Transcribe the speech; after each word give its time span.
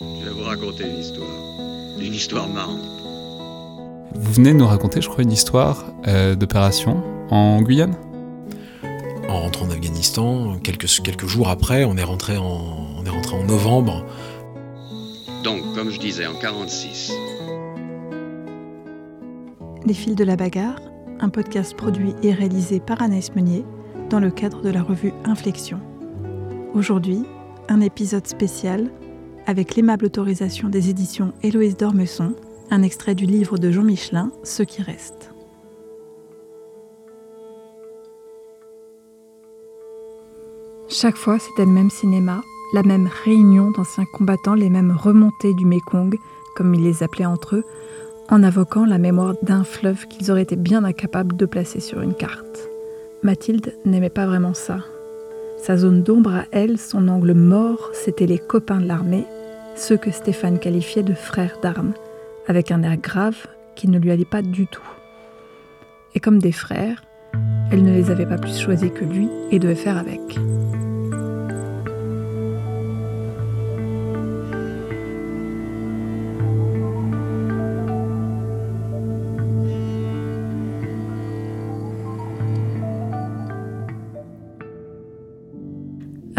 Je 0.00 0.24
vais 0.24 0.30
vous 0.30 0.44
raconter 0.44 0.84
une 0.84 0.98
histoire. 0.98 1.28
Une 1.98 2.14
histoire 2.14 2.48
marrante. 2.48 2.80
Vous 4.14 4.32
venez 4.32 4.54
de 4.54 4.56
nous 4.56 4.66
raconter, 4.66 5.02
je 5.02 5.10
crois, 5.10 5.22
une 5.22 5.30
histoire 5.30 5.84
euh, 6.06 6.34
d'opération 6.34 7.02
en 7.30 7.60
Guyane? 7.60 7.94
En 9.28 9.42
rentrant 9.42 9.66
en 9.66 9.70
Afghanistan, 9.70 10.58
quelques, 10.64 10.86
quelques 11.02 11.26
jours 11.26 11.50
après, 11.50 11.84
on 11.84 11.98
est, 11.98 12.02
rentré 12.02 12.38
en, 12.38 12.96
on 12.96 13.04
est 13.04 13.10
rentré 13.10 13.36
en 13.36 13.44
novembre. 13.44 14.06
Donc, 15.44 15.60
comme 15.74 15.90
je 15.90 16.00
disais, 16.00 16.26
en 16.26 16.34
46. 16.34 17.12
Les 19.84 19.94
fils 19.94 20.14
de 20.14 20.24
la 20.24 20.36
bagarre, 20.36 20.80
un 21.20 21.28
podcast 21.28 21.76
produit 21.76 22.14
et 22.22 22.32
réalisé 22.32 22.80
par 22.80 23.02
Anaïs 23.02 23.34
Meunier 23.34 23.66
dans 24.08 24.20
le 24.20 24.30
cadre 24.30 24.62
de 24.62 24.70
la 24.70 24.82
revue 24.82 25.12
Inflexion. 25.26 25.78
Aujourd'hui, 26.72 27.22
un 27.68 27.82
épisode 27.82 28.26
spécial 28.26 28.90
avec 29.46 29.76
l'aimable 29.76 30.06
autorisation 30.06 30.68
des 30.68 30.90
éditions 30.90 31.32
Héloïse 31.42 31.76
d'Ormesson, 31.76 32.34
un 32.70 32.82
extrait 32.82 33.14
du 33.14 33.26
livre 33.26 33.58
de 33.58 33.70
Jean 33.70 33.82
Michelin, 33.82 34.30
Ce 34.42 34.62
qui 34.62 34.82
reste. 34.82 35.30
Chaque 40.88 41.16
fois, 41.16 41.38
c'était 41.38 41.64
le 41.64 41.72
même 41.72 41.90
cinéma, 41.90 42.42
la 42.72 42.82
même 42.82 43.08
réunion 43.24 43.70
d'anciens 43.70 44.04
combattants, 44.12 44.54
les 44.54 44.70
mêmes 44.70 44.90
remontées 44.90 45.54
du 45.54 45.64
Mékong, 45.64 46.16
comme 46.56 46.74
ils 46.74 46.82
les 46.82 47.02
appelaient 47.02 47.26
entre 47.26 47.56
eux, 47.56 47.64
en 48.28 48.42
invoquant 48.42 48.84
la 48.84 48.98
mémoire 48.98 49.34
d'un 49.42 49.64
fleuve 49.64 50.06
qu'ils 50.06 50.30
auraient 50.30 50.42
été 50.42 50.56
bien 50.56 50.84
incapables 50.84 51.36
de 51.36 51.46
placer 51.46 51.80
sur 51.80 52.00
une 52.00 52.14
carte. 52.14 52.68
Mathilde 53.22 53.74
n'aimait 53.84 54.10
pas 54.10 54.26
vraiment 54.26 54.54
ça. 54.54 54.78
Sa 55.58 55.76
zone 55.76 56.02
d'ombre 56.02 56.34
à 56.34 56.44
elle, 56.52 56.78
son 56.78 57.08
angle 57.08 57.34
mort, 57.34 57.90
c'éient 57.92 58.26
les 58.26 58.38
copains 58.38 58.80
de 58.80 58.86
l'armée, 58.86 59.26
ceux 59.76 59.96
que 59.96 60.10
Stéphane 60.10 60.58
qualifiait 60.58 61.02
de 61.02 61.14
frères 61.14 61.58
d'armes, 61.62 61.94
avec 62.46 62.70
un 62.70 62.82
air 62.82 62.96
grave 62.96 63.46
qui 63.76 63.88
ne 63.88 63.98
lui 63.98 64.10
allait 64.10 64.24
pas 64.24 64.42
du 64.42 64.66
tout. 64.66 64.88
Et 66.14 66.20
comme 66.20 66.40
des 66.40 66.52
frères, 66.52 67.02
elle 67.70 67.84
ne 67.84 67.92
les 67.92 68.10
avait 68.10 68.26
pas 68.26 68.38
plus 68.38 68.58
choisis 68.58 68.90
que 68.90 69.04
lui 69.04 69.28
et 69.50 69.58
devait 69.58 69.74
faire 69.74 69.96
avec. 69.96 70.20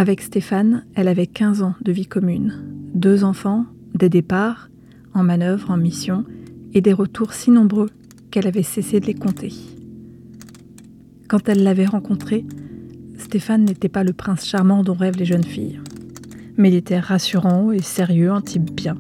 Avec 0.02 0.22
Stéphane, 0.22 0.84
elle 0.96 1.08
avait 1.08 1.28
15 1.28 1.62
ans 1.62 1.76
de 1.82 1.92
vie 1.92 2.08
commune, 2.08 2.81
deux 2.94 3.24
enfants, 3.24 3.66
des 3.96 4.10
départs, 4.10 4.70
en 5.14 5.24
manœuvre, 5.24 5.72
en 5.72 5.78
mission, 5.78 6.26
et 6.74 6.82
des 6.82 6.94
retours 6.94 7.34
si 7.34 7.52
nombreux 7.52 7.90
qu'elle 8.30 8.48
avait 8.48 8.64
cessé 8.64 9.00
de 9.00 9.06
les 9.06 9.14
compter. 9.14 9.54
Quand 11.28 11.50
elle 11.50 11.64
l'avait 11.64 11.86
rencontré, 11.86 12.46
Stéphane 13.18 13.66
n'était 13.66 13.90
pas 13.90 14.04
le 14.04 14.14
prince 14.14 14.46
charmant 14.46 14.84
dont 14.84 14.94
rêvent 14.94 15.18
les 15.18 15.26
jeunes 15.26 15.44
filles. 15.44 15.80
Mais 16.58 16.70
il 16.70 16.76
était 16.76 17.00
rassurant 17.00 17.72
et 17.72 17.82
sérieux, 17.82 18.32
un 18.32 18.42
type 18.42 18.72
bien. 18.72 18.98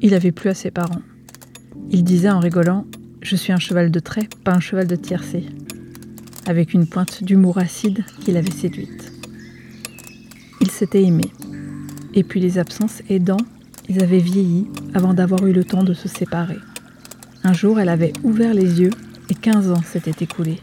Il 0.00 0.14
avait 0.14 0.32
plu 0.32 0.50
à 0.50 0.54
ses 0.54 0.70
parents. 0.70 1.02
Il 1.90 2.04
disait 2.04 2.30
en 2.30 2.40
rigolant 2.40 2.86
Je 3.20 3.36
suis 3.36 3.52
un 3.52 3.58
cheval 3.58 3.90
de 3.90 4.00
trait, 4.00 4.28
pas 4.44 4.54
un 4.54 4.60
cheval 4.60 4.86
de 4.86 4.96
tiercé. 4.96 5.44
Avec 6.46 6.74
une 6.74 6.86
pointe 6.86 7.22
d'humour 7.22 7.58
acide 7.58 8.04
qui 8.20 8.32
l'avait 8.32 8.50
séduite. 8.50 9.12
Ils 10.60 10.70
s'étaient 10.70 11.02
aimés. 11.02 11.32
Et 12.14 12.24
puis 12.24 12.40
les 12.40 12.58
absences 12.58 13.02
aidant, 13.08 13.38
ils 13.88 14.02
avaient 14.02 14.18
vieilli 14.18 14.68
avant 14.94 15.14
d'avoir 15.14 15.46
eu 15.46 15.52
le 15.52 15.64
temps 15.64 15.82
de 15.82 15.94
se 15.94 16.08
séparer. 16.08 16.58
Un 17.44 17.52
jour, 17.52 17.80
elle 17.80 17.88
avait 17.88 18.12
ouvert 18.22 18.54
les 18.54 18.80
yeux 18.80 18.90
et 19.30 19.34
15 19.34 19.70
ans 19.70 19.82
s'étaient 19.82 20.24
écoulés, 20.24 20.60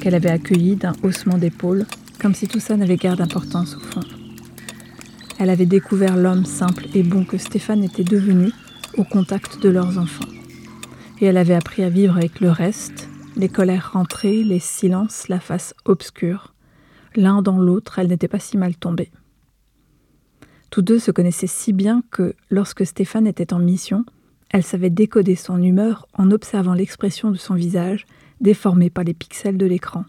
qu'elle 0.00 0.14
avait 0.14 0.30
accueilli 0.30 0.76
d'un 0.76 0.92
haussement 1.02 1.38
d'épaule, 1.38 1.86
comme 2.20 2.34
si 2.34 2.48
tout 2.48 2.60
ça 2.60 2.76
n'avait 2.76 2.96
guère 2.96 3.16
d'importance 3.16 3.76
au 3.76 3.80
fond. 3.80 4.00
Elle 5.38 5.50
avait 5.50 5.66
découvert 5.66 6.16
l'homme 6.16 6.44
simple 6.44 6.86
et 6.94 7.04
bon 7.04 7.24
que 7.24 7.38
Stéphane 7.38 7.84
était 7.84 8.04
devenu 8.04 8.50
au 8.96 9.04
contact 9.04 9.62
de 9.62 9.68
leurs 9.68 9.98
enfants. 9.98 10.28
Et 11.20 11.26
elle 11.26 11.36
avait 11.36 11.54
appris 11.54 11.84
à 11.84 11.88
vivre 11.88 12.16
avec 12.16 12.40
le 12.40 12.50
reste, 12.50 13.08
les 13.36 13.48
colères 13.48 13.92
rentrées, 13.92 14.42
les 14.42 14.58
silences, 14.58 15.28
la 15.28 15.38
face 15.38 15.74
obscure. 15.84 16.54
L'un 17.14 17.40
dans 17.40 17.58
l'autre, 17.58 18.00
elle 18.00 18.08
n'était 18.08 18.28
pas 18.28 18.40
si 18.40 18.56
mal 18.56 18.74
tombée. 18.76 19.10
Tous 20.70 20.82
deux 20.82 20.98
se 20.98 21.10
connaissaient 21.10 21.46
si 21.46 21.72
bien 21.72 22.02
que, 22.10 22.34
lorsque 22.50 22.84
Stéphane 22.84 23.26
était 23.26 23.52
en 23.52 23.58
mission, 23.58 24.04
elle 24.50 24.62
savait 24.62 24.90
décoder 24.90 25.34
son 25.34 25.62
humeur 25.62 26.06
en 26.14 26.30
observant 26.30 26.74
l'expression 26.74 27.30
de 27.30 27.36
son 27.36 27.54
visage, 27.54 28.06
déformé 28.40 28.90
par 28.90 29.04
les 29.04 29.14
pixels 29.14 29.58
de 29.58 29.66
l'écran. 29.66 30.04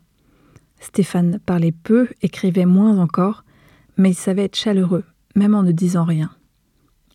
Stéphane 0.80 1.40
parlait 1.46 1.74
peu, 1.74 2.08
écrivait 2.22 2.66
moins 2.66 3.00
encore, 3.00 3.44
mais 3.98 4.12
il 4.12 4.16
savait 4.16 4.46
être 4.46 4.56
chaleureux, 4.56 5.04
même 5.36 5.56
en 5.56 5.64
ne 5.64 5.72
disant 5.72 6.06
rien. 6.06 6.32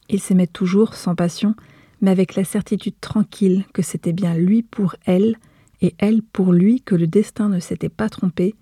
Il 0.09 0.21
s'aimait 0.21 0.47
toujours, 0.47 0.94
sans 0.94 1.15
passion, 1.15 1.55
mais 2.00 2.11
avec 2.11 2.34
la 2.34 2.44
certitude 2.44 3.00
tranquille 3.00 3.65
que 3.72 3.81
c'était 3.82 4.12
bien 4.12 4.34
lui 4.34 4.62
pour 4.62 4.97
elle, 5.06 5.37
et 5.81 5.94
elle 5.99 6.22
pour 6.22 6.53
lui 6.53 6.82
que 6.82 6.94
le 6.94 7.06
destin 7.06 7.49
ne 7.49 7.61
s'était 7.61 7.88
pas 7.88 8.09
trompé, 8.09 8.55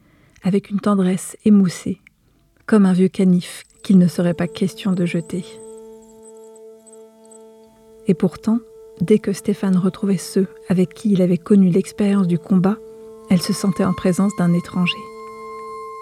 avec 0.45 0.71
une 0.71 0.81
tendresse 0.81 1.37
émoussée, 1.45 2.01
comme 2.67 2.87
un 2.87 2.93
vieux 2.93 3.09
canif 3.09 3.65
qu'il 3.83 3.99
ne 3.99 4.09
serait 4.09 4.35
pas 4.35 4.47
question 4.47 4.93
de 4.93 5.05
jeter. 5.05 5.45
Et 8.07 8.15
pourtant, 8.15 8.59
dès 9.01 9.19
que 9.19 9.33
Stéphane 9.33 9.77
retrouvait 9.77 10.17
ceux 10.17 10.47
avec 10.69 10.95
qui 10.95 11.13
il 11.13 11.23
avait 11.23 11.39
connu 11.39 11.71
l'expérience 11.71 12.27
du 12.27 12.39
combat, 12.39 12.77
elle 13.31 13.43
se 13.43 13.53
sentait 13.53 13.85
en 13.85 13.93
présence 13.93 14.33
d'un 14.39 14.53
étranger. 14.53 14.99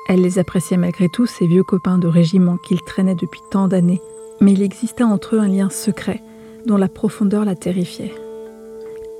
Elle 0.09 0.22
les 0.22 0.38
appréciait 0.38 0.76
malgré 0.76 1.09
tout, 1.09 1.26
ces 1.26 1.47
vieux 1.47 1.62
copains 1.62 1.98
de 1.98 2.09
régiment 2.09 2.56
qu'il 2.56 2.81
traînait 2.82 3.15
depuis 3.15 3.41
tant 3.50 3.69
d'années, 3.69 4.00
mais 4.41 4.53
il 4.53 4.62
existait 4.62 5.04
entre 5.04 5.37
eux 5.37 5.41
un 5.41 5.48
lien 5.48 5.71
secret 5.71 6.22
dont 6.66 6.77
la 6.77 6.88
profondeur 6.88 7.44
la 7.44 7.54
terrifiait. 7.54 8.12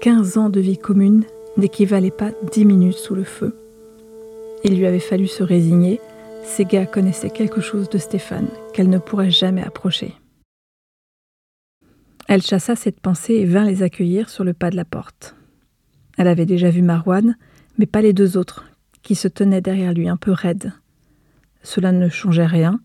Quinze 0.01 0.39
ans 0.39 0.51
de 0.51 0.61
vie 0.61 0.79
commune 0.79 1.25
n'équivalaient 1.57 2.11
pas 2.11 2.31
dix 2.51 2.65
minutes 2.65 2.97
sous 2.97 3.15
le 3.15 3.25
feu. 3.25 3.55
Il 4.65 4.77
lui 4.77 4.87
avait 4.87 4.99
fallu 4.99 5.27
se 5.27 5.43
résigner, 5.43 6.01
ces 6.45 6.65
gars 6.65 6.87
connaissaient 6.87 7.31
quelque 7.31 7.61
chose 7.61 7.89
de 7.89 7.99
Stéphane 7.99 8.49
qu'elle 8.73 8.91
ne 8.91 8.99
pourrait 8.99 9.31
jamais 9.31 9.63
approcher. 9.63 10.15
Elle 12.29 12.43
chassa 12.43 12.77
cette 12.77 13.01
pensée 13.01 13.35
et 13.35 13.45
vint 13.45 13.65
les 13.65 13.83
accueillir 13.83 14.29
sur 14.29 14.45
le 14.45 14.53
pas 14.53 14.71
de 14.71 14.77
la 14.77 14.85
porte. 14.85 15.35
Elle 16.17 16.29
avait 16.29 16.47
déjà 16.47 16.71
vu 16.71 16.83
Marwan, 16.83 17.37
mais 17.79 17.87
pas 17.87 18.03
les 18.03 18.13
deux 18.13 18.37
autres, 18.37 18.65
qui 19.03 19.15
se 19.15 19.27
tenaient 19.27 19.61
derrière 19.61 19.93
lui 19.93 20.09
un 20.09 20.17
peu 20.17 20.31
raides. 20.31 20.73
Cela 21.63 21.93
ne 21.93 22.09
changeait 22.09 22.47
rien. 22.47 22.81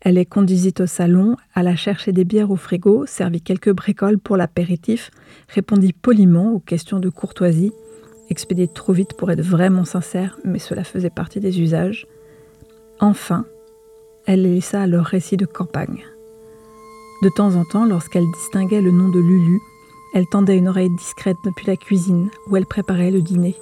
Elle 0.00 0.14
les 0.14 0.26
conduisit 0.26 0.74
au 0.80 0.86
salon, 0.86 1.36
alla 1.54 1.76
chercher 1.76 2.12
des 2.12 2.24
bières 2.24 2.50
au 2.50 2.56
frigo, 2.56 3.06
servit 3.06 3.42
quelques 3.42 3.72
bricoles 3.72 4.18
pour 4.18 4.36
l'apéritif, 4.36 5.10
répondit 5.48 5.92
poliment 5.92 6.52
aux 6.52 6.60
questions 6.60 7.00
de 7.00 7.10
courtoisie, 7.10 7.72
expédiée 8.30 8.68
trop 8.68 8.92
vite 8.92 9.14
pour 9.14 9.30
être 9.30 9.42
vraiment 9.42 9.84
sincère, 9.84 10.38
mais 10.44 10.58
cela 10.58 10.84
faisait 10.84 11.10
partie 11.10 11.40
des 11.40 11.60
usages. 11.60 12.06
Enfin, 13.00 13.46
elle 14.26 14.42
les 14.42 14.56
laissa 14.56 14.82
à 14.82 14.86
leur 14.86 15.06
récit 15.06 15.38
de 15.38 15.46
campagne. 15.46 16.04
De 17.22 17.30
temps 17.30 17.56
en 17.56 17.64
temps, 17.64 17.86
lorsqu'elle 17.86 18.30
distinguait 18.30 18.82
le 18.82 18.90
nom 18.90 19.08
de 19.08 19.18
Lulu, 19.18 19.58
elle 20.12 20.26
tendait 20.26 20.58
une 20.58 20.68
oreille 20.68 20.94
discrète 20.96 21.38
depuis 21.44 21.66
la 21.66 21.76
cuisine 21.76 22.30
où 22.46 22.56
elle 22.56 22.66
préparait 22.66 23.10
le 23.10 23.22
dîner, 23.22 23.56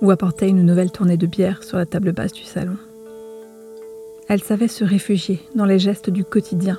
ou 0.00 0.12
apportait 0.12 0.48
une 0.48 0.62
nouvelle 0.62 0.92
tournée 0.92 1.16
de 1.16 1.26
bière 1.26 1.64
sur 1.64 1.78
la 1.78 1.86
table 1.86 2.12
basse 2.12 2.32
du 2.32 2.44
salon. 2.44 2.76
Elle 4.28 4.42
savait 4.42 4.68
se 4.68 4.84
réfugier 4.84 5.40
dans 5.56 5.66
les 5.66 5.80
gestes 5.80 6.10
du 6.10 6.24
quotidien. 6.24 6.78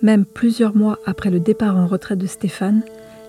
Même 0.00 0.24
plusieurs 0.24 0.74
mois 0.74 0.98
après 1.04 1.30
le 1.30 1.40
départ 1.40 1.76
en 1.76 1.86
retraite 1.86 2.18
de 2.18 2.26
Stéphane, 2.26 2.82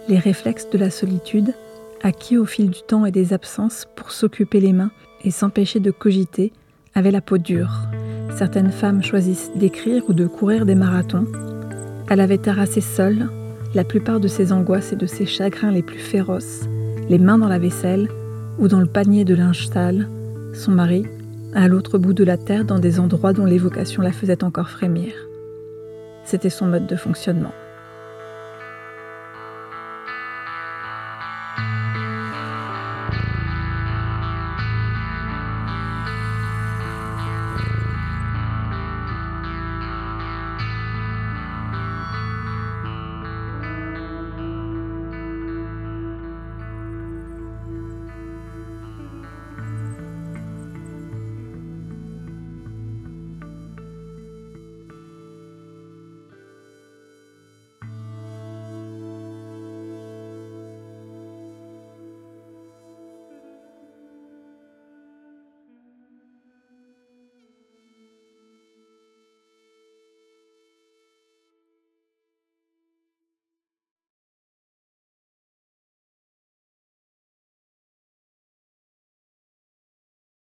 les 0.07 0.17
réflexes 0.17 0.69
de 0.69 0.77
la 0.77 0.89
solitude, 0.89 1.53
acquis 2.01 2.37
au 2.37 2.45
fil 2.45 2.69
du 2.69 2.81
temps 2.83 3.05
et 3.05 3.11
des 3.11 3.33
absences 3.33 3.85
pour 3.95 4.11
s'occuper 4.11 4.61
les 4.61 4.73
mains 4.73 4.91
et 5.23 5.31
s'empêcher 5.31 5.79
de 5.79 5.91
cogiter, 5.91 6.53
avait 6.95 7.11
la 7.11 7.21
peau 7.21 7.37
dure. 7.37 7.71
Certaines 8.35 8.71
femmes 8.71 9.03
choisissent 9.03 9.51
d'écrire 9.55 10.03
ou 10.07 10.13
de 10.13 10.27
courir 10.27 10.65
des 10.65 10.75
marathons. 10.75 11.27
Elle 12.09 12.21
avait 12.21 12.37
terrassé 12.37 12.81
seule 12.81 13.29
la 13.75 13.83
plupart 13.83 14.19
de 14.19 14.27
ses 14.27 14.51
angoisses 14.51 14.93
et 14.93 14.95
de 14.95 15.05
ses 15.05 15.25
chagrins 15.25 15.71
les 15.71 15.83
plus 15.83 15.99
féroces, 15.99 16.61
les 17.09 17.19
mains 17.19 17.37
dans 17.37 17.47
la 17.47 17.59
vaisselle 17.59 18.09
ou 18.57 18.67
dans 18.67 18.79
le 18.79 18.87
panier 18.87 19.25
de 19.25 19.35
linge 19.35 19.67
sale, 19.67 20.07
son 20.53 20.71
mari, 20.71 21.05
à 21.53 21.67
l'autre 21.67 21.97
bout 21.97 22.13
de 22.13 22.23
la 22.23 22.37
terre 22.37 22.65
dans 22.65 22.79
des 22.79 22.99
endroits 22.99 23.33
dont 23.33 23.45
l'évocation 23.45 24.01
la 24.01 24.11
faisait 24.11 24.43
encore 24.43 24.69
frémir. 24.69 25.13
C'était 26.23 26.49
son 26.49 26.67
mode 26.67 26.87
de 26.87 26.95
fonctionnement. 26.95 27.53